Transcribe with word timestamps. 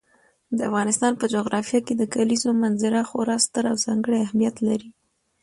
د 0.57 0.59
افغانستان 0.69 1.13
په 1.17 1.25
جغرافیه 1.33 1.79
کې 1.85 1.93
د 1.97 2.03
کلیزو 2.13 2.49
منظره 2.63 3.01
خورا 3.09 3.37
ستر 3.45 3.63
او 3.71 3.77
ځانګړی 3.85 4.17
اهمیت 4.21 4.55
لري. 4.67 4.89